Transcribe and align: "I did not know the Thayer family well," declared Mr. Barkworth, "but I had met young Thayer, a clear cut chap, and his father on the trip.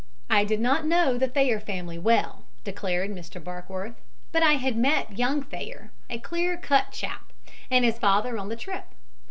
"I 0.31 0.43
did 0.45 0.59
not 0.59 0.83
know 0.87 1.15
the 1.15 1.27
Thayer 1.27 1.59
family 1.59 1.99
well," 1.99 2.43
declared 2.63 3.11
Mr. 3.11 3.37
Barkworth, 3.43 4.01
"but 4.31 4.41
I 4.41 4.53
had 4.53 4.75
met 4.75 5.15
young 5.19 5.43
Thayer, 5.43 5.91
a 6.09 6.17
clear 6.17 6.57
cut 6.57 6.87
chap, 6.91 7.31
and 7.69 7.85
his 7.85 7.99
father 7.99 8.35
on 8.35 8.49
the 8.49 8.55
trip. 8.55 8.85